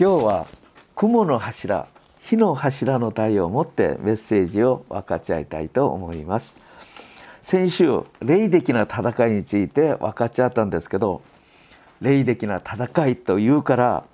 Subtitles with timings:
[0.00, 0.46] 今日は
[0.96, 1.86] 雲の柱
[2.22, 6.56] 火の柱の題を持ってメッセージを分かち合いたいと思います。
[7.42, 11.20] 先週霊的な戦いについて分かち合ったんですけど
[12.00, 14.04] 霊的な戦いというから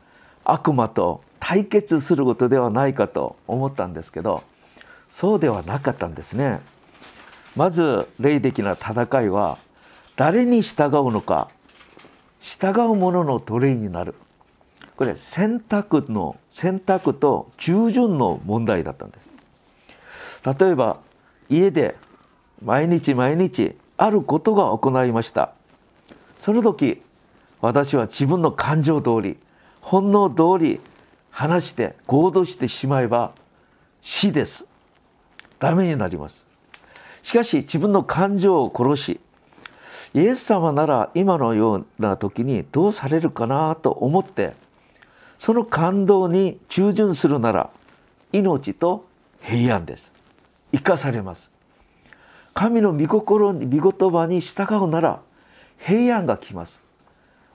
[0.42, 4.42] 悪魔と対決することではないかと思ったんですけど
[5.12, 6.62] そうではなかったんですね。
[7.54, 9.56] まず霊的な戦いは
[10.16, 11.48] 誰に従うのか
[12.40, 14.16] 従う者の奴隷になる。
[14.96, 19.28] これ選択の選択と従順の問題だったんです。
[20.58, 21.00] 例えば
[21.48, 21.96] 家で
[22.64, 25.52] 毎日毎日あることが行いました。
[26.38, 27.02] その時
[27.60, 29.36] 私は自分の感情通り
[29.80, 30.80] 本能通り
[31.30, 33.32] 話して行動してしまえば
[34.00, 34.64] 死です。
[35.58, 36.46] ダメになります。
[37.22, 39.20] しかし自分の感情を殺し
[40.14, 44.54] イエス様なら今のような時にどうされるかなと思って
[45.38, 47.70] その感動に従順するなら
[48.32, 49.06] 命と
[49.40, 50.12] 平安です。
[50.72, 51.50] 生かされます。
[52.54, 55.20] 神の御心に御言葉に従うなら
[55.78, 56.80] 平安が来ます。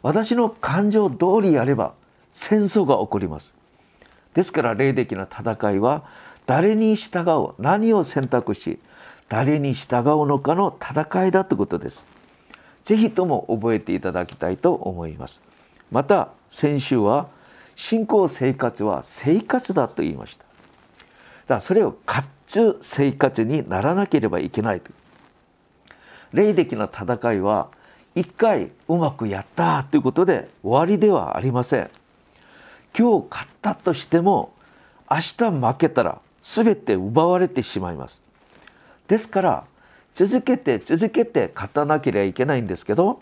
[0.02, 1.94] 私の感情通りやれば
[2.34, 3.56] 戦争が起こります。
[4.34, 6.04] ですから霊的な戦いは
[6.46, 8.80] 誰に従う何を選択し
[9.28, 12.04] 誰に従うのかの戦いだということです。
[12.84, 15.42] ぜひとも覚えていただきたいと思います。
[15.92, 17.28] また先週は
[17.76, 20.44] 信仰生活は生活だと言いました。
[20.44, 24.92] だからそれを活つ生活にならなければいけないと。
[26.34, 27.70] 霊的な戦いは
[28.14, 31.90] 一回うまくやったということで終わりではありません。
[32.98, 34.52] 今日勝ったとしても
[35.10, 38.22] 明日負けたら全て奪われてしまいます。
[39.08, 39.64] ですから
[40.14, 43.22] 続けて続けて勝たなければいけないんですけど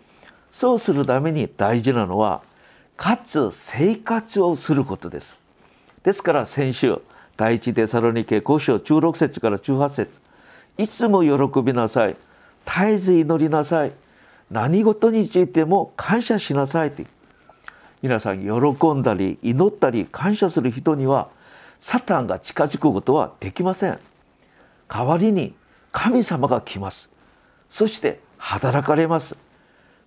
[0.52, 2.42] そうするために大事なのは
[3.00, 5.38] かつ生活をすることです。
[6.04, 7.02] ですから先週
[7.38, 10.20] 第一テサロニケ5章16節から18節。
[10.78, 12.18] いつも喜びなさい。
[12.66, 13.94] 絶えず祈りなさい。
[14.52, 16.90] 何事についても感謝しなさい。
[16.90, 17.06] って
[18.02, 21.30] 皆さん喜んだり祈ったり感謝する人には
[21.80, 23.98] サタンが近づくことはできません。
[24.90, 25.56] 代わりに
[25.94, 27.10] 神様が来ます。
[27.70, 29.38] そして働かれます。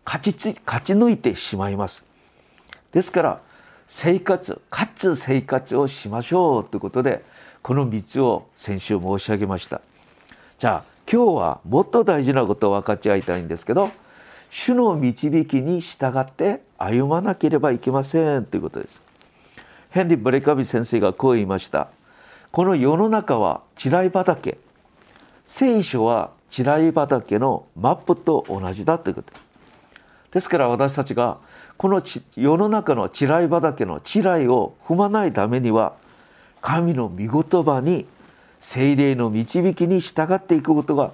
[0.05, 2.12] 勝ち勝ち抜いてしまいます。
[2.93, 3.41] ですから
[3.89, 7.25] 生活かつ生活をしましょうということで
[7.63, 9.81] この3つを先週申し上げました。
[10.59, 13.91] じゃあ今日はもっと大事なことを分かち合いたいんですけど
[14.51, 19.01] 主の導きに従って歩まなければいけませんということです。
[19.91, 21.89] ヘンリー・ブレカビ先生がこう言いました。
[22.51, 24.59] この世の中は地雷畑。
[25.47, 29.33] 聖書は地雷畑のマップと同じだということ。
[30.33, 31.39] ですから私たちが
[31.83, 32.01] この
[32.37, 35.97] 世の中の地雷畑の地雷を踏まないためには
[36.61, 38.07] 神の御言葉に
[38.61, 41.11] 精霊の導きに従っていくことが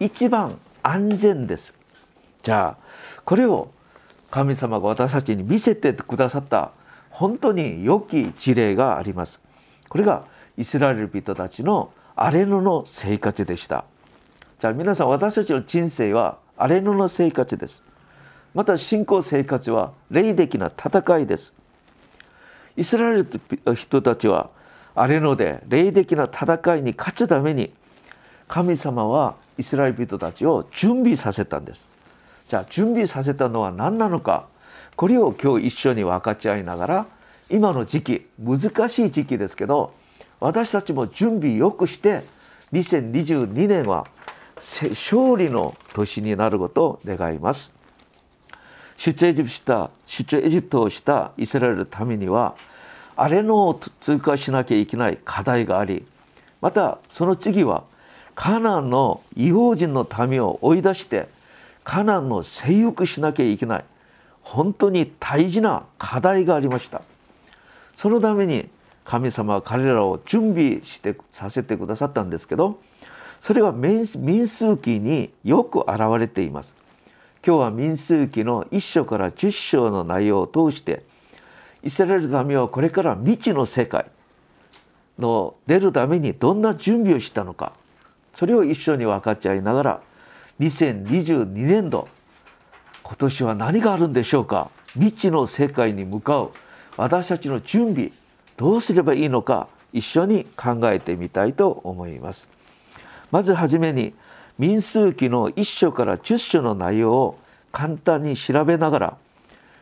[0.00, 1.72] 一番安全です。
[2.42, 3.70] じゃあこれを
[4.32, 6.72] 神様が私たちに見せてくださった
[7.10, 9.38] 本当に良き事例があります。
[9.88, 10.24] これが
[10.56, 13.84] イスラエル人たちの荒れ野の生活でした。
[14.58, 17.84] じゃあ皆さん私たちの人生は荒れ野の生活です。
[18.54, 21.52] また信仰生活は霊的な戦いです。
[22.76, 23.28] イスラエル
[23.66, 24.50] の人たちは
[24.94, 27.72] 荒れ野で霊的な戦いに勝つために
[28.46, 31.86] 神様はイスラエル人たちを準備させたんです。
[32.48, 34.46] じゃあ準備させたのは何なのか
[34.96, 37.06] これを今日一緒に分かち合いながら
[37.50, 39.92] 今の時期難しい時期ですけど
[40.40, 42.24] 私たちも準備よくして
[42.72, 44.06] 2022年は
[44.56, 47.77] 勝利の年になることを願います。
[48.98, 52.56] 出エジプト出エジプトをしたイスラエルの民には
[53.16, 56.04] 荒れ野を通過しなきゃいけない課題があり
[56.60, 57.84] またその次は
[58.34, 61.28] カナンの違法人の民を追い出して
[61.84, 63.84] カナンの征服しなきゃいけない
[64.42, 67.02] 本当に大事な課題がありました。
[67.94, 68.68] そのために
[69.04, 72.78] 神様は彼らを準備してさせてくださったんですけど
[73.40, 76.74] それは民数記によく現れています。
[77.48, 81.02] 今日は民数記の1章から10章の内容を通して
[81.82, 84.04] イスラエルの民はこれから未知の世界
[85.18, 87.72] の出るためにどんな準備をしたのか
[88.36, 90.02] それを一緒に分かち合いながら
[90.60, 92.06] 2022年度
[93.02, 96.50] 今年は何があるんでしょうか未知の世界に向かう
[96.98, 98.12] 私たちの準備
[98.58, 102.46] どうすればいいのか一緒に考えてみたいと思います。
[103.30, 104.12] まずはじめに
[104.58, 107.38] 民数記の1章から10章の内容を
[107.70, 109.16] 簡単に調べながら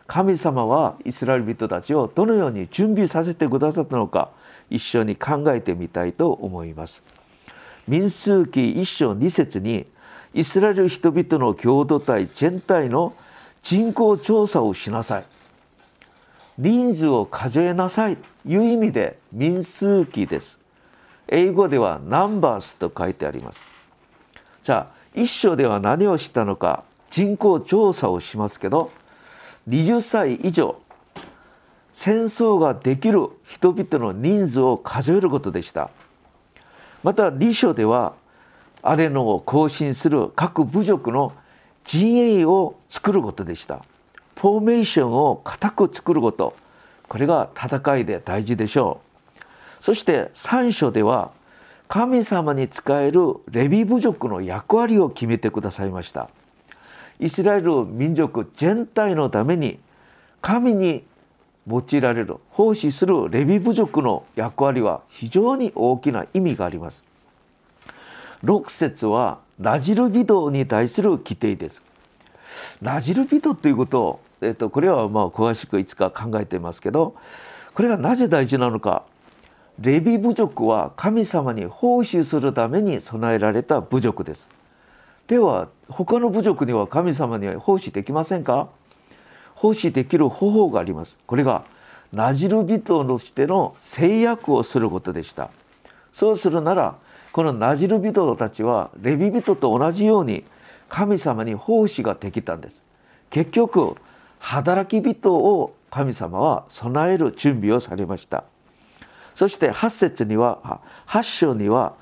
[0.06, 4.31] 神様はイスラエル人たちをどのように準備させてくださったのか
[4.70, 7.02] 一緒に考えてみたいと思います。
[7.88, 9.87] 民数記一章二節に
[10.34, 13.14] イスラエル人々の共同体全体の
[13.62, 15.25] 人口調査をしなさい。
[16.58, 20.58] 人数を数えなさいという意味で民数記です。
[21.29, 23.75] 英語ではナンバースと書いてあります。
[24.66, 26.82] じゃあ一章では何をしたのか
[27.12, 28.90] 人口調査をしますけど
[29.68, 30.80] 20歳以上
[31.92, 35.88] 戦争ができる人々の人数を数えることでした。
[37.04, 38.14] また2章では
[38.82, 41.32] アレノを行進する各部族の
[41.84, 43.84] 陣営を作ることでした。
[44.34, 46.56] フォーメーションを固く作ること。
[47.08, 49.00] これが戦いで大事でしょ
[49.38, 49.44] う。
[49.80, 51.30] そして3章では
[51.88, 56.30] 神様に仕えるレビ部族の役割を決めてくださいました
[57.20, 59.78] イスラエル民族全体のために
[60.42, 61.04] 神に
[61.68, 67.04] 用いられる奉仕するレビ部族の役割は非常に大きな意味があります。
[68.44, 71.82] 6節はナジルビドに対する規定です。
[72.80, 77.16] ナジルビドということを、えっと、これはまあ詳しくいつか考えていますけど
[77.74, 79.04] これがなぜ大事なのか
[79.78, 84.49] レビ部族は神様に奉仕するために備えられた部族です。
[85.26, 88.69] では他の部族には神様には奉仕できませんか？
[89.55, 91.19] 奉仕できる方法があります。
[91.26, 91.64] これが
[92.12, 95.50] ナジル人としての制約をすることでした。
[96.12, 96.96] そうするなら
[97.32, 100.44] このナジル人たちはレビ人と同じように
[100.88, 102.82] 神様に奉仕ができたんです。
[103.29, 103.96] 結局
[104.38, 108.44] 働き人を神様は備える準備をされました。
[109.36, 111.94] そして8節には8章には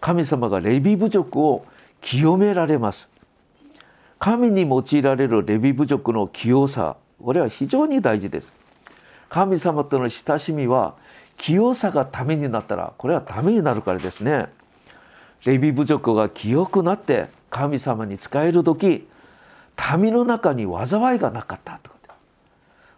[0.00, 1.64] 神様がレビ部族を
[2.00, 3.08] 清められます。
[4.18, 8.52] 神に用いられるレビ部族の清さこれは非常に大事です。
[9.30, 10.94] 神様との親しみは
[11.38, 14.46] 清さがためになったらこれはためになるからですね。
[15.44, 19.08] レビ部族が清くなって神様に仕える時
[19.98, 21.90] 民の中に災いがなかったと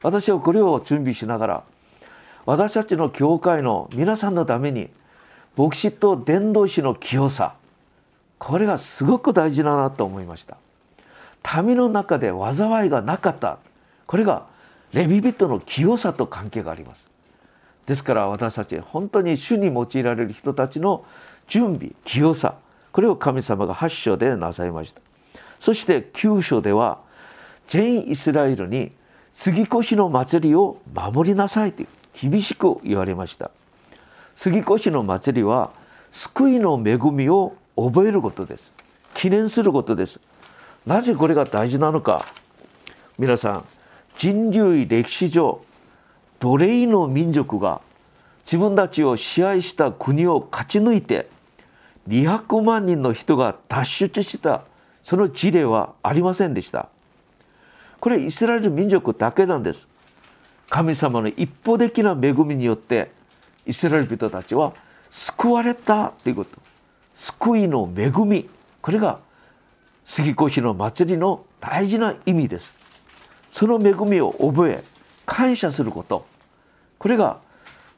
[0.05, 1.64] 私はこれを準備しながら
[2.46, 4.91] 私たちの教会の皆さんのために
[5.56, 7.55] 牧師と伝道師の清さ
[8.38, 10.56] これがすごく大事だなと思いました。
[11.62, 13.58] 民の中で災いがなかった
[14.06, 14.46] これが
[14.93, 17.11] レビ人の清さと関係があります。
[17.87, 21.05] ですから私たち本当に主に用いられる人たちの
[21.49, 22.56] 準備清さ
[22.93, 25.00] これを神様が8章でなさいました。
[25.61, 26.99] そして9章では
[27.69, 28.93] 全イスラエルに
[29.32, 31.88] 杉越の祭りを守りなさいという。
[32.21, 33.51] 厳しく言われました。
[34.35, 35.71] 杉越の祭りは
[36.13, 38.73] 救いの恵みを覚えることです。
[39.15, 40.21] 記念することです。
[40.87, 42.27] なぜこれが大事なのか。
[43.19, 43.65] 皆さん
[44.17, 45.61] 人類歴史上
[46.41, 47.81] 奴隷の民族が
[48.45, 51.29] 自分たちを支配した国を勝ち抜いて
[52.09, 54.63] 200万人の人が脱出した
[55.03, 56.89] その事例はありませんでした。
[58.01, 59.89] これイスラエル民族だけなんです。
[60.71, 63.11] 神様の一方的な恵みによって
[63.67, 64.73] イスラエル人たちは
[65.11, 66.59] 救われたということ。
[67.15, 68.49] 救いの恵み。
[68.83, 69.21] これが
[70.05, 72.73] 杉越の祭りの大事な意味です。
[73.51, 74.85] その恵みを覚え
[75.27, 76.27] 感謝すること。
[76.99, 77.39] これが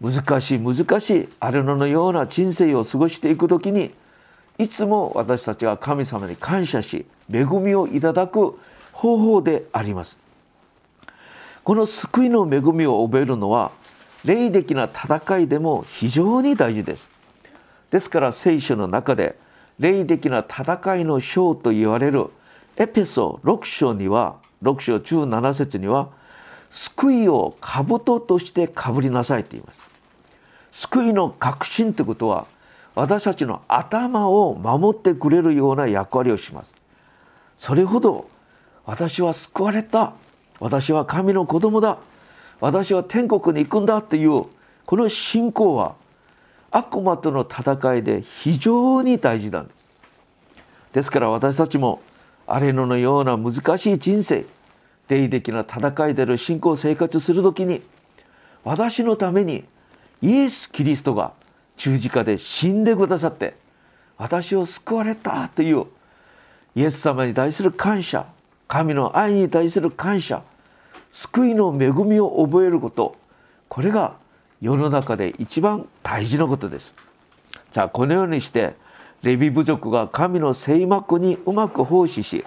[0.01, 3.95] 難しい難しいアレノのような人生を過ごしていく時に
[4.59, 8.59] いつも私たちは神様に感謝し恵みをいただく
[8.93, 10.17] 方法であります。
[11.67, 13.73] この救いの恵みを覚えるのは
[14.25, 17.09] 霊的な戦いでも非常に大事です
[17.91, 19.37] ですから聖書の中で
[19.81, 22.29] 霊的な戦いの章と言われる
[22.77, 26.11] エペソ6章には6章17節には
[26.71, 29.81] 救いを兜としてかぶりなさいと言います。
[30.71, 32.47] 救いの確信ということは
[32.95, 36.73] 私たちの頭を守ってくれるような役割をします。
[37.57, 38.29] それほど
[38.85, 40.15] 私は救われた
[40.61, 41.99] 私は神の子供だ
[42.61, 44.45] 私は天国に行くんだという
[44.87, 45.95] この信仰は
[46.71, 49.87] 悪魔との戦いで非常に大事なんです。
[50.93, 52.01] ですから私たちも
[52.47, 54.47] アレノのような難しい人生
[55.09, 57.83] 霊的な戦いでの信仰生活する時に
[58.65, 59.65] 私のために
[60.23, 61.33] イエス・キリストが
[61.77, 63.55] 十字架で死んでくださって
[64.17, 65.85] 私を救われたという
[66.75, 68.27] イエス様に対する感謝
[68.69, 70.43] 神の愛に対する感謝
[71.13, 73.17] 救いの恵みを覚えること
[73.69, 74.17] これが
[74.61, 76.95] 世の中で一番大事なことです。
[77.73, 78.75] じゃあこのようにして
[79.23, 82.45] レビ部族が神の聖幕にうまく奉仕し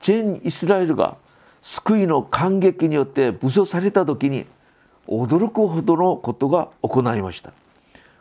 [0.00, 1.16] 全イスラエルが
[1.62, 4.46] 救いの感激によって武装された時に
[5.06, 7.52] 驚くほどのことが行いました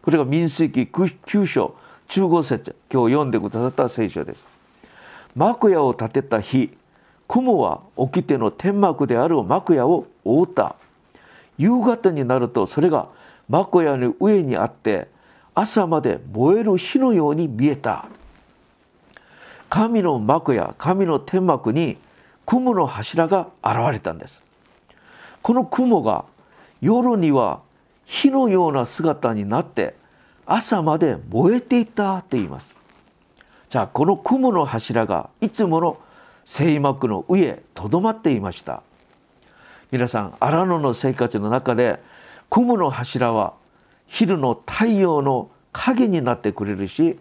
[0.01, 1.75] これが民数記9章
[2.09, 4.45] 中5節今日読んでくださった聖書です
[5.35, 6.75] 幕屋を建てた日
[7.29, 10.75] 雲は起きての天幕である幕屋を覆った。
[11.57, 13.07] 夕方になるとそれが
[13.47, 15.07] 幕屋の上にあって
[15.53, 18.07] 朝まで燃える火のように見えた。
[19.69, 21.97] 神の幕や神の天幕に
[22.47, 24.41] 雲の柱が現れたんです。
[25.43, 26.25] この雲が
[26.81, 27.61] 夜には
[28.05, 29.95] 火のような姿になって
[30.47, 32.75] 朝まで燃えていたと言います。
[33.69, 35.99] じゃあこの雲の柱がいつもの
[36.49, 38.81] 聖幕の上とどまっていました。
[39.91, 42.01] 皆さん荒野の生活の中で
[42.49, 43.53] 雲の柱は
[44.07, 47.19] 昼の太陽の影になってくれるし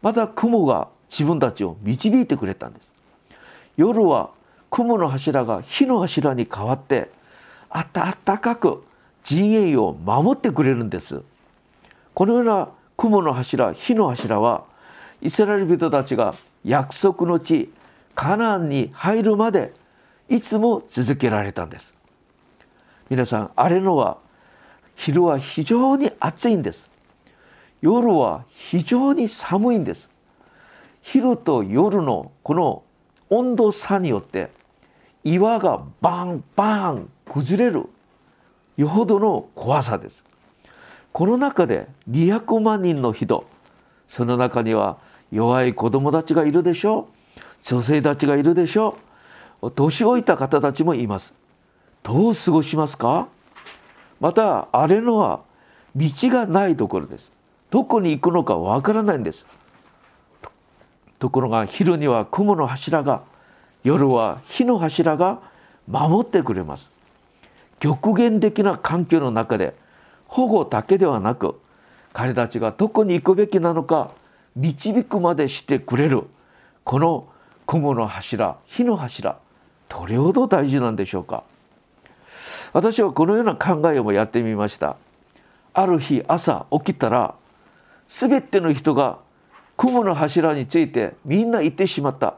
[0.00, 2.90] また雲が自分たちを導いてくれたんです。
[3.76, 4.30] 夜は
[4.70, 7.10] 雲の柱が火の柱に変わって
[7.68, 8.82] 暖かく
[9.24, 11.20] 陣営を守ってくれるんです。
[12.14, 14.64] このような雲の柱火の柱は
[15.20, 16.34] イスラエル人たちが
[16.64, 17.70] 約束の地
[18.14, 19.72] カナンに入るまで
[20.28, 21.94] いつも続けられたんです。
[23.08, 24.18] 皆さんあれのは
[24.94, 26.88] 昼は非常に暑いんです。
[27.80, 30.10] 夜は非常に寒いんです。
[31.02, 32.82] 昼と夜のこの
[33.30, 34.50] 温度差によって
[35.24, 37.88] 岩がバンバン崩れる
[38.76, 40.24] よほどの怖さです。
[41.12, 43.46] この中で200万人の人
[44.06, 44.98] その中には
[45.32, 47.19] 弱い子供たちがいるでしょう。
[47.64, 48.96] 女性たちがいるでしょ
[49.62, 49.70] う。
[49.70, 51.34] 年老いた方たちもいます。
[52.02, 53.28] どう過ごしますか？
[54.20, 55.40] またあれのは
[55.94, 57.32] 道がないところです。
[57.70, 59.46] どこに行くのかわからないんです。
[61.18, 63.22] ところが昼には雲の柱が
[63.84, 65.40] 夜は火の柱が
[65.86, 66.90] 守ってくれます。
[67.78, 69.74] 極限的な環境の中で
[70.26, 71.60] 保護だけではなく
[72.12, 74.12] 彼たちがどこに行くべきなのか
[74.56, 76.24] 導くまでしてくれる
[76.84, 77.28] この
[77.70, 79.38] 雲の柱火の柱
[79.88, 81.44] どれほど大事なんでしょうか。
[82.72, 84.96] 私はこのような考えをもやってみました。
[85.72, 87.36] ある日朝起きたら
[88.08, 89.20] 全ての人が
[89.76, 92.34] 雲の柱についてみんな行ってしまった。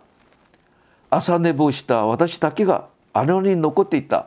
[1.08, 4.26] 朝寝坊した私だけがあのに残っていた。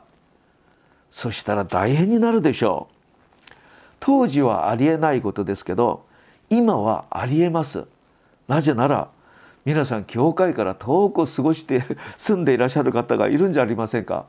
[1.12, 3.54] そしたら大変になるでしょう。
[4.00, 6.04] 当時はありえないことですけど
[6.50, 7.86] 今はありえます。
[8.48, 9.10] なぜなら
[9.66, 11.84] 皆さん教会から遠く過ごして
[12.18, 14.26] 住んでいらっしゃる方がいるんじゃありませんか？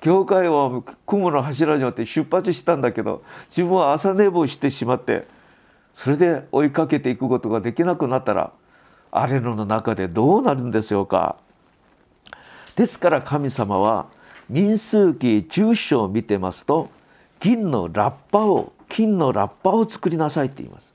[0.00, 5.26] 教会は雲の柱によって出発したんだけど自分は朝寝坊してしまって
[5.92, 8.52] それで追いかけていくことができなくなったら
[9.10, 11.36] アレノの中でどうなるんでしょうか？
[12.76, 14.06] ですから神様は
[14.48, 16.88] 民数記10章を見てますと
[17.40, 20.94] 銀のラッパを金のラッパを作りなさいって言います。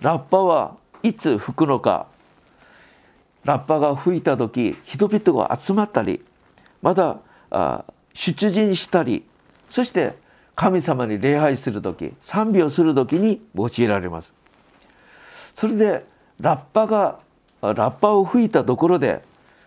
[0.00, 2.06] ラッパはいつ吹くのか
[3.46, 6.20] ラッパが吹いた時人々が集まったり
[6.82, 7.20] まだ
[8.12, 9.24] 出陣したり
[9.70, 10.18] そして
[10.56, 14.34] 神様に礼拝する時賛美をする時に用いられます。
[15.54, 16.04] それで
[16.40, 17.20] ラッパが
[17.62, 19.22] ラッパを吹いたところで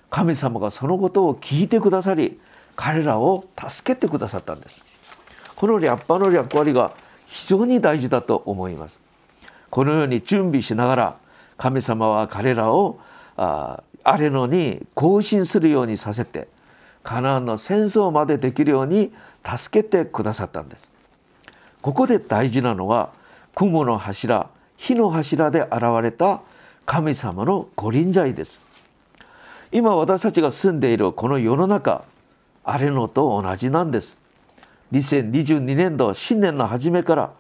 [0.10, 2.40] 神様がそのことを聞いてくださり
[2.76, 4.84] 彼らを助けてくださったんです。
[5.56, 6.94] このラッパの役割が
[7.28, 9.00] 非常に大事だと思います。
[9.70, 11.18] このように準備しながら
[11.58, 13.00] 神様は彼らを
[13.42, 16.50] あアレノに行進するようにさせて
[17.04, 19.14] カナンの戦争までできるように
[19.46, 20.90] 助けてくださったんです。
[21.82, 23.14] ここで大事なのは
[23.56, 26.42] 雲の柱火の柱で現れた
[26.86, 28.60] 神様の御臨在です。
[29.72, 32.04] 今私たちが住んでいるこの世の中
[32.66, 34.18] あれのと同じなんです。
[34.92, 37.32] 2022年度新年の初めから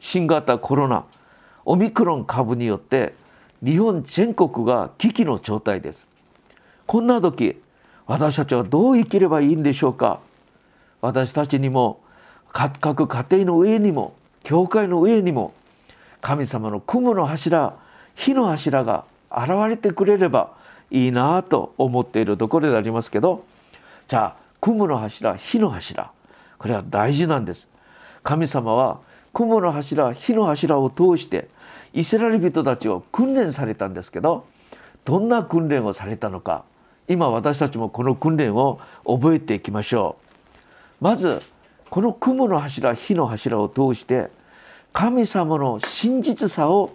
[0.00, 1.06] 新型コロナ
[1.64, 3.14] オミクロン株によって
[3.64, 6.06] 日本全国が危機の状態です。
[6.86, 7.60] こんな時
[8.06, 10.20] 私たちはどう生きればいいんでしょうか？
[11.00, 12.00] 私たちにも
[12.52, 15.52] 各家庭の上にも教会の上にも
[16.20, 17.74] 神様の雲の柱
[18.14, 20.54] 火の柱が現れてくれれば
[20.90, 23.44] いいなと思っているところでありますけど
[24.08, 26.12] じゃあ雲の柱火の柱
[26.58, 27.68] これは大事なんです。
[28.22, 29.00] 神様は
[29.34, 31.48] 雲の柱火の柱を通して
[31.96, 34.46] イスラエル人たちを訓練されたんですけど
[35.06, 36.64] どんな訓練をされたのか
[37.08, 40.16] 今私たちもこの訓練を覚えていきましょ
[41.00, 41.04] う。
[41.04, 41.40] まず
[41.88, 44.30] この雲の柱火の柱を通して
[44.92, 46.94] 神様の真実さを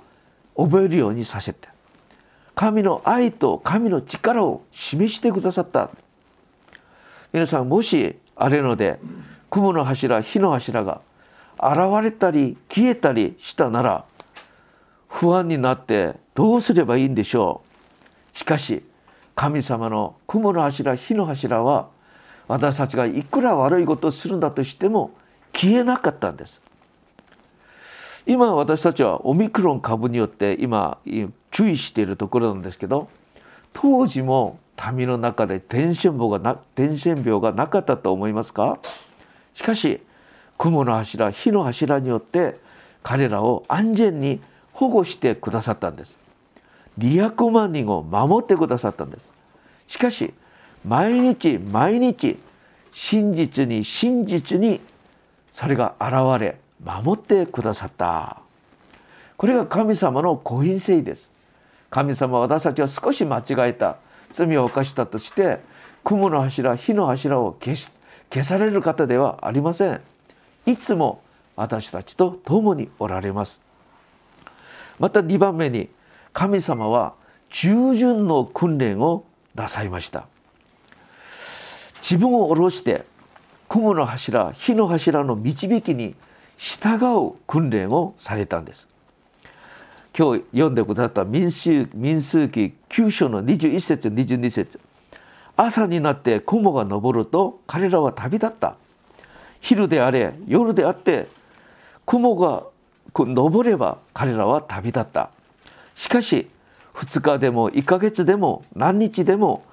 [0.55, 1.69] 覚えるようにさせて
[2.53, 5.89] 神の愛と神の力を示してくださった。
[7.33, 8.99] 皆さんもしあれので
[9.49, 11.01] 雲の柱火の柱が
[11.57, 14.05] 現れたり消えたりしたなら
[15.21, 17.61] 不安になってどうすればいいんでしょ
[18.33, 18.37] う。
[18.39, 18.81] しかし
[19.35, 21.89] 神様の雲の柱火の柱は
[22.47, 25.11] 私たちがいくら悪いことをするんだとしても
[25.53, 26.59] 消えなかったんです。
[28.25, 30.97] 今私たちはオミクロン株によって今
[31.51, 33.07] 注意しているところなんですけど
[33.73, 34.57] 当時も
[34.91, 38.79] 民の中で伝染病がな伝染病がなかったと思いますか？
[39.53, 40.01] しかし
[40.57, 42.59] 雲の柱火の柱によって
[43.03, 44.41] 彼らを安全に
[44.81, 46.17] 保護してくださったんです。
[46.97, 49.31] 200万人を守ってくださったんです。
[49.87, 50.33] しかし
[50.83, 52.39] 毎日毎日
[52.91, 54.81] 真実に真実に
[55.51, 58.41] それが現れ守ってくださった。
[59.37, 61.29] これが神様の公品性です。
[61.91, 63.97] 神様は私たちは少し間違えた。
[64.31, 65.59] 罪を犯したとして
[66.03, 67.91] 雲の柱火の柱を消し
[68.31, 70.01] 消される方ではありません。
[70.65, 71.21] いつも
[71.55, 73.61] 私たちと共におられます。
[75.01, 75.89] また2番目に
[76.31, 77.15] 神様は
[77.49, 80.27] 従順の訓練をなさいました。
[82.01, 83.03] 自分を下ろして
[83.67, 86.13] 雲の柱火の柱の導きに
[86.57, 88.87] 従う訓練をされたんです。
[90.15, 94.79] 今日読んでくださった民数民数記9章の21節22節。
[95.57, 98.75] 朝になって雲が昇ると彼らは旅立った。
[99.61, 101.27] 昼であれ夜であって
[102.05, 102.65] 雲が
[103.13, 105.29] 昇れば彼らは旅立った。
[105.95, 106.47] しかし
[106.93, 109.63] 2日でも1ヶ月でも何日でも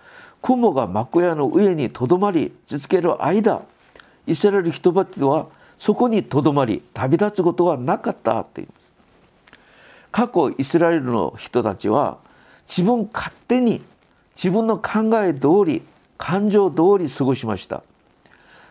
[0.42, 3.62] 雲が幕屋の上にとどまり続ける間
[4.26, 5.46] イスラエル人々は
[5.78, 8.88] そこにとどまり旅立つことはなかったって言います。
[10.10, 12.18] 過去イスラエルの人たちは
[12.68, 13.82] 自分勝手に
[14.36, 15.82] 自分の考え通り
[16.16, 17.82] 感情通り過ごしました。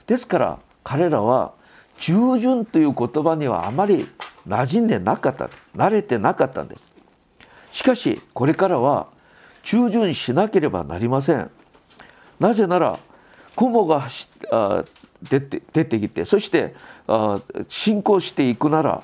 [0.05, 1.53] ですから彼らは
[1.99, 4.07] 従順という言葉にはあまり
[4.47, 6.87] 馴染んでなかった慣れてなかったんです。
[7.71, 9.07] しかしこれからは
[9.63, 11.51] 従順しなければなりません。
[12.39, 12.99] なぜなら
[13.55, 14.07] 雲が
[15.29, 16.75] 出て出てきてそして
[17.67, 19.03] 進行していくなら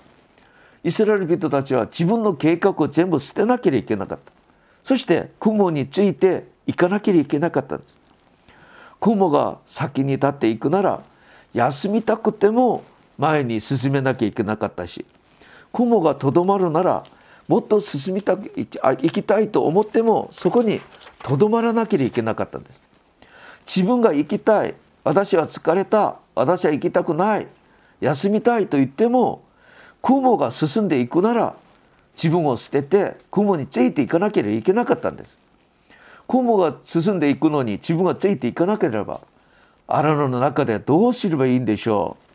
[0.84, 4.32] イスラエル人たちは自分の計画を全部捨てなければいけなかった。
[4.84, 7.96] そして雲についていかなければいけなかったんです。
[9.00, 11.04] 雲が先に立っていくなら
[11.54, 12.84] 休みたくても
[13.18, 15.06] 前に進めなきゃいけなかったし
[15.74, 17.04] 雲がとどまるなら
[17.48, 20.80] もっと進みたく行きたいと思ってもそこに
[21.24, 22.80] とどまらなければいけなかったんです。
[23.66, 27.48] 自分が行きたい私は疲れた私は行きたくない
[28.00, 29.44] 休みたいと言っても
[30.02, 31.56] 雲が進んでいくなら
[32.16, 35.40] 自分を捨てて雲についていかなければいけなかったんです。
[36.28, 39.22] 雲が進んでいくのに自分がついていかなければ
[39.88, 42.33] 荒野の中でどうすればいいんでしょう。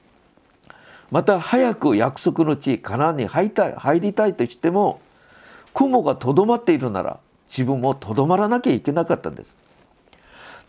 [1.10, 5.00] また早く約束の地カナンに入りたい入りたいとしても
[5.74, 7.18] 雲がとどまっているなら
[7.48, 9.54] 自分もとどまらなきゃいけなかったんです。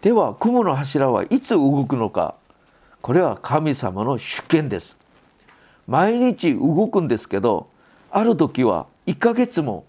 [0.01, 2.35] では雲の柱はいつ動くのか
[3.01, 4.95] これは神様の主権です。
[5.87, 7.67] 毎日動くんですけど
[8.11, 9.85] ある時は1ヶ月も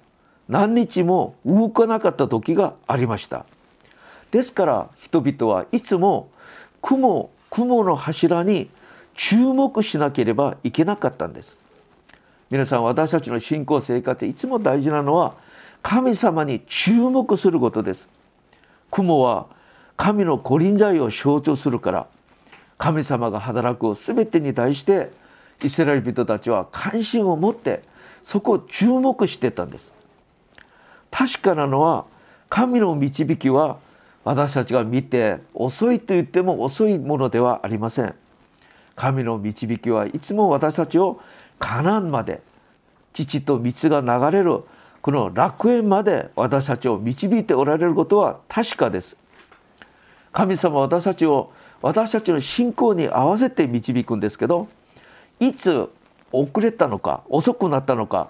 [0.48, 3.46] 何日も動かなかった時がありました。
[4.32, 6.30] ですから人々はいつも
[6.82, 8.70] 雲雲の柱に
[9.22, 11.54] 注目しなければいけなかったんです。
[12.48, 15.34] 皆さん私たちの信仰生活いつも大事なのは
[15.82, 18.08] 神様に注目することです。
[18.90, 19.46] 雲は
[19.98, 22.06] 神の御臨在を象徴するから
[22.78, 25.10] 神様が働く全てに対して
[25.62, 27.82] イスラエル人たちは関心を持って
[28.22, 29.92] そこを注目してたんです。
[31.10, 32.06] 確かなのは
[32.48, 33.76] 神の導きは
[34.24, 38.14] 私たちが見て遅いと言っても遅いものではありません。
[39.00, 41.22] 神の導きはいつも私たちを
[41.58, 42.42] カナンまで
[43.14, 44.60] 父と蜜が流れる
[45.00, 49.16] この楽園まで私たちを導いておられることは確かです。
[50.32, 54.68] 神様は私たちを私たちの信仰に合わせて導くんですけど
[55.38, 55.88] いつ
[56.30, 58.28] 遅れたのか遅くなったのか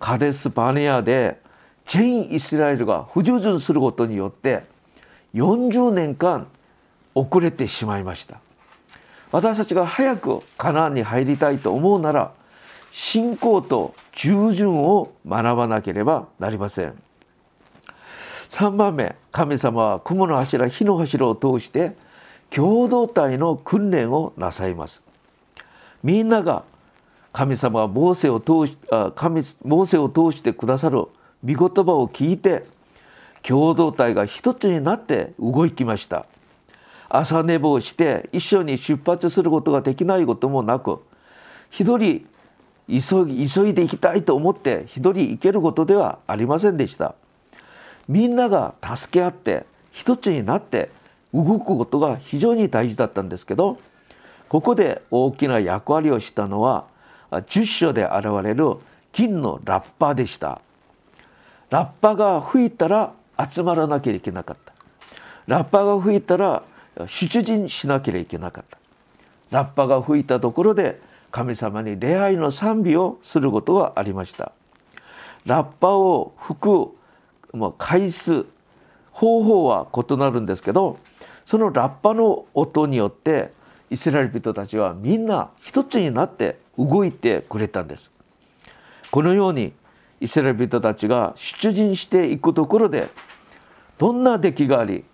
[0.00, 1.40] カデス・バネアで
[1.86, 4.64] チェイン・イスラエルが不従順することによって
[5.32, 6.46] 40年間
[7.14, 8.43] 遅れてしまいました。
[9.34, 12.32] 私たちが早くカナンに入りたいと思うなら
[12.92, 16.94] 信仰と従順を学ばなければなりません。
[18.50, 21.96] 3番目神様は雲の柱火の柱を通して
[22.50, 25.02] 共同体の訓練をなさいます。
[26.04, 26.62] みんなが
[27.32, 28.78] 神様がモーセを通し
[29.16, 31.08] 神モーセを通してくださる御
[31.42, 32.64] 言葉を聞いて
[33.42, 36.26] 共同体が一つになって動きました。
[37.16, 41.00] 朝寝坊して一緒に出発することができないこともなく
[41.70, 42.26] 一人
[42.88, 47.14] 急急いで行きたいと思って一人行けることではありませんでした。
[48.08, 50.90] みんなが助け合って一つになって
[51.32, 53.78] 動くことが非常に大事だったんですけど
[54.48, 56.84] ここで大きな役割をしたのは
[57.30, 58.76] 10章で現れる
[59.12, 60.60] 金のラッパでした。
[61.70, 63.12] ラッパが吹いたら
[63.48, 64.74] 集まらなきゃいけなかった。
[65.46, 66.64] ラッパが吹いたら
[67.06, 68.78] 出陣しなければいけなかった。
[69.50, 74.52] ラッパが吹いたところで神様に礼拝の賛美をすることがありました。
[75.46, 76.88] ラッパを吹く
[77.52, 78.46] まあ回数
[79.12, 80.98] 方法は異なるんですけど
[81.46, 83.52] そのラッパの音によって
[83.90, 88.10] イスラエル人たちはみんな一つになって動いてくれたんです。
[89.10, 89.72] このように
[90.20, 93.10] イスラエル人たちが出陣していくところで
[93.98, 95.04] どんな出来があり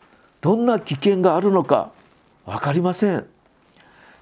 [0.41, 1.91] どんな危険があるのか
[2.47, 3.27] 分かりません。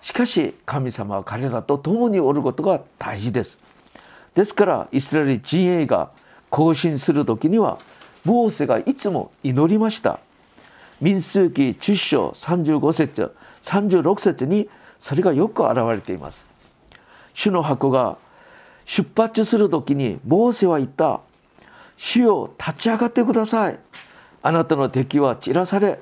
[0.01, 3.59] しかし神様は彼らと共におることが大事です。
[4.35, 6.11] ですからイスラエル陣営が
[6.51, 7.79] 行進する時には
[8.25, 10.21] モーセがいつも祈りました。
[11.01, 16.47] 民数記10章35節36節にそれがよく表れています。
[17.35, 18.19] 主の箱が
[18.85, 21.21] 出発する時にモーセは言った。
[21.97, 23.79] 主よ立ち上がってください。
[24.43, 26.01] あなたの敵は散らされ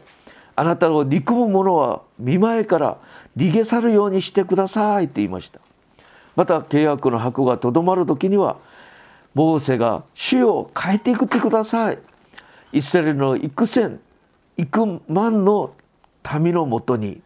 [0.56, 2.98] あなたの憎む者は見前から
[3.36, 5.60] 逃げ去るようにしてくださいって言いました。
[6.34, 8.58] また契約の箱がとどまる時には
[9.34, 11.98] モーセが主を変えていくってください。
[12.72, 14.00] イスラエルの幾千
[14.56, 15.74] 幾万の
[16.40, 17.20] 民のもとに。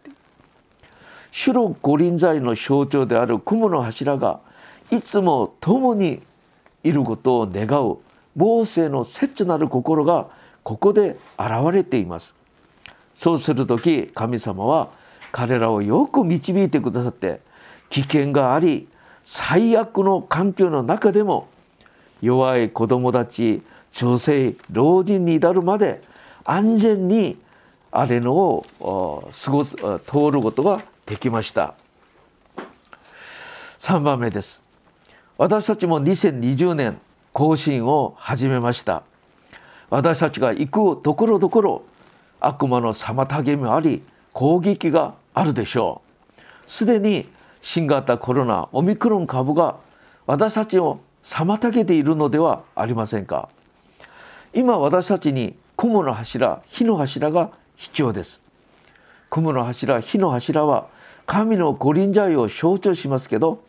[1.32, 4.40] 主の五輪在の象徴である雲の柱が
[4.90, 6.22] いつも共に
[6.82, 7.98] いることを願う
[8.34, 10.28] モーセの切なる心が
[10.62, 12.34] ここで現れています。
[13.14, 14.90] そうする時神様は
[15.32, 17.40] 彼らをよく導いてくださって
[17.90, 18.88] 危険があり
[19.24, 21.48] 最悪の環境の中でも
[22.22, 26.02] 弱い子供たち女性老人に至るまで
[26.44, 27.38] 安全に
[27.90, 31.74] あれのを過ごす通ることができました。
[33.80, 34.62] 3番目です。
[35.38, 37.00] 私たちも2020年
[37.32, 39.02] 更新を始めました。
[39.90, 41.82] 私たちが行くところどころ
[42.38, 46.02] 悪魔の妨げもあり攻撃があるでしょ
[46.38, 46.40] う。
[46.70, 47.28] すでに
[47.60, 49.76] 新型コロナオミクロン株が
[50.26, 53.48] 私たちを妨げているのではありませんか。
[54.54, 58.40] 今私たちに雲の柱火の柱が必要です。
[59.28, 60.86] 雲の柱火の柱は
[61.26, 63.62] 神の五輪在を象徴しますけど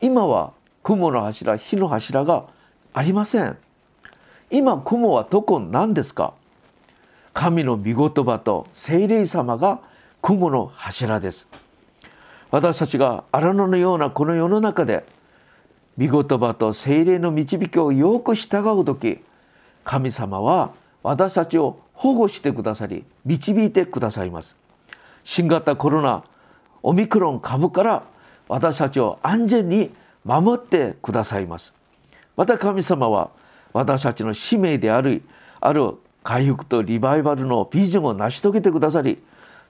[0.00, 2.46] 今は雲の柱火の柱が
[2.92, 3.56] ありません。
[4.50, 6.34] 今雲はどこなんですか？
[7.32, 9.80] 神の御言葉と聖霊様が
[10.22, 11.48] 雲の柱です。
[12.50, 15.04] 私たちが荒野のようなこの世の中で
[15.98, 19.18] 御言葉と聖霊の導きをよく従う時
[19.82, 24.56] 神様は私たちを保護してくださり導いてくださいます。
[25.24, 26.22] 新型コロナ
[26.82, 28.04] オミクロン株から
[28.46, 29.90] 私たちを安全に
[30.24, 31.74] 守ってくださいます。
[32.36, 33.30] また神様は
[33.74, 35.22] 私たちの使命である
[35.60, 39.22] ある回復とリバイバルのビジョンを成し遂げてくださり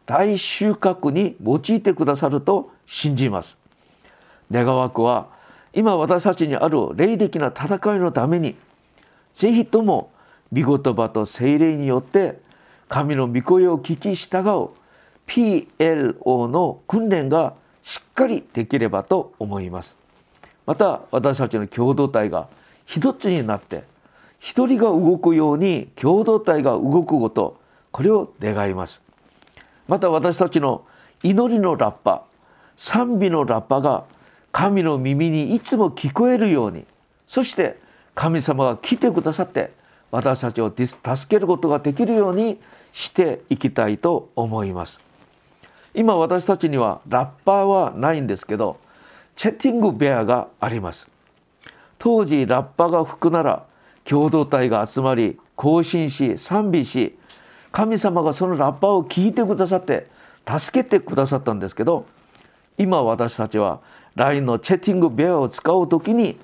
[0.06, 3.56] 大収穫に用いてくださると信じます。
[4.52, 5.28] 願わくは
[5.72, 8.56] 今私たちにある霊的な戦いのために
[9.32, 10.12] ぜひとも
[10.52, 12.38] 御言葉と精霊によって
[12.88, 14.68] 神の御声を聞き従う
[15.26, 19.96] PLO の訓練がしっかりできればと思います。
[20.66, 22.48] また私たちの共同体が
[22.86, 23.84] 一つになって
[24.44, 27.58] 一人が動くように共同体が動くこと
[27.92, 29.00] これを願います。
[29.88, 30.84] また私たちの
[31.22, 32.24] 祈りのラッパ
[32.76, 34.04] 賛美のラッパが
[34.52, 36.84] 神の耳にいつも聞こえるように
[37.26, 37.78] そして
[38.14, 39.72] 神様が来てくださって
[40.10, 40.94] 私たちを助
[41.26, 42.60] けることができるように
[42.92, 45.00] していきたいと思います。
[45.94, 48.78] 今私たちにはラッパーはないんですけど
[49.36, 51.08] チェッティングベアがあります。
[51.98, 53.64] 当時ラッパが吹くなら
[54.04, 57.16] 共同体が集まり行進し賛美し
[57.72, 60.06] 神様がそのラッパを聞いてくださって
[60.46, 62.06] 助けてくださったんですけど
[62.78, 63.80] 今私たちは
[64.14, 66.38] LINE のチェッティングベアを使う時に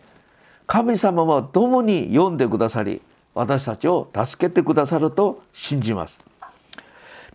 [0.67, 3.03] 神様は共に読んでくださり
[3.35, 6.19] 私たちを助けてくださると信じます。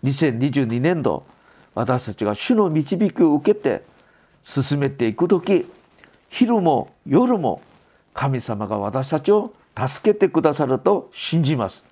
[0.03, 1.25] 2022年度
[1.73, 3.83] 私たちが主の導きを受けて
[4.43, 5.65] 進めていく時
[6.29, 7.61] 昼も夜も
[8.13, 11.83] 神様が私たちを助けてくださると信じます。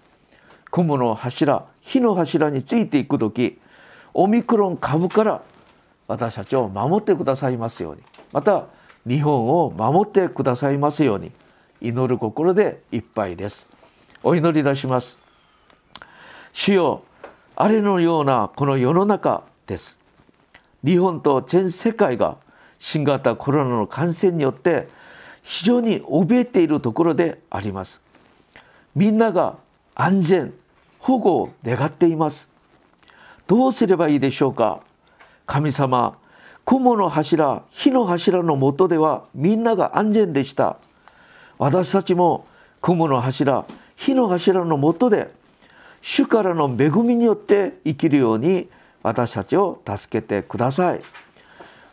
[0.71, 3.59] 雲の柱火の柱についていく時
[4.13, 5.41] オミクロン株から
[6.07, 8.01] 私たちを守ってくださいますように。
[8.31, 8.65] また
[9.07, 11.31] 日本を守ってくださいますように。
[11.81, 13.67] 祈る心でいっぱいです。
[14.23, 15.17] お祈りいたします。
[16.53, 17.03] 主よ
[17.55, 19.97] あれのようなこの世の中です。
[20.85, 22.37] 日本と全世界が
[22.79, 24.87] 新型コロナの感染によって
[25.43, 28.01] 非常に怯えているところであります。
[28.95, 29.57] みんなが
[29.95, 30.53] 安全
[30.99, 32.47] 保護を願っています。
[33.47, 34.81] どうすればいいでしょうか？
[35.45, 36.17] 神様
[36.65, 40.77] 雲の柱火の柱の下ではみんなが安全でした。
[41.57, 42.47] 私たちも
[42.81, 43.65] 雲の柱
[43.97, 45.31] 火の柱の下で
[46.01, 48.69] 主からの恵みによって生きるように
[49.01, 51.01] 私たちを助けてください。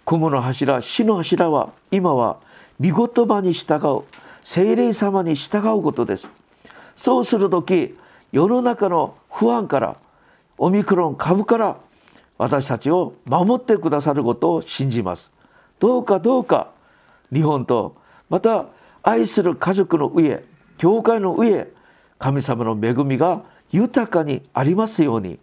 [0.07, 2.39] 雲の柱死の柱は今は
[2.81, 4.05] 御言葉に従う
[4.43, 6.29] 精霊様に従うことです。
[6.97, 7.97] そうする時
[8.33, 9.97] 世の中の不安から
[10.59, 11.77] オミクロン株から
[12.39, 15.31] 私たちを守ってくださることを信じます。
[15.79, 16.71] どうかどうか
[17.33, 17.97] 日本と
[18.29, 18.67] また
[19.03, 20.45] 愛する家族の上
[20.79, 21.69] 教会の上
[22.19, 25.39] 神様の恵みが豊かにありますように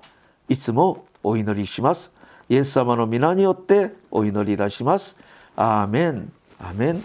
[0.50, 2.12] いつもお祈りします。
[2.50, 5.16] イエス様の皆によってお祈りいたします。
[5.56, 6.32] アーメン。
[6.60, 6.96] アーメン。